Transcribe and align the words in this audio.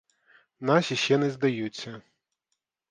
Наші 0.59 0.95
ще 0.95 1.17
не 1.17 1.31
здаються. 1.31 2.01